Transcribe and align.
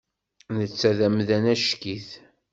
Netta 0.57 0.91
d 0.97 0.99
amdan 1.07 1.45
acek-it. 1.53 2.09